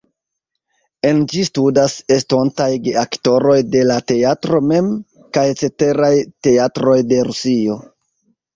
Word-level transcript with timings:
En 1.09 1.19
ĝi 1.33 1.43
studas 1.49 1.93
estontaj 2.15 2.67
geaktoroj 2.87 3.59
de 3.75 3.83
la 3.91 3.99
teatro 4.13 4.63
mem 4.73 4.89
kaj 5.39 5.47
ceteraj 5.63 6.13
teatroj 6.49 6.99
de 7.15 7.25
Rusio. 7.33 7.81